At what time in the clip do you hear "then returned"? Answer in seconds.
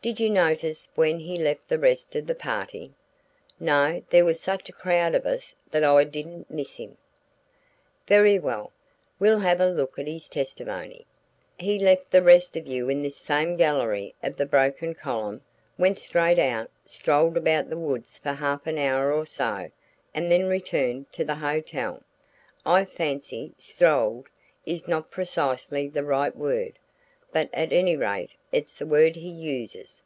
20.30-21.12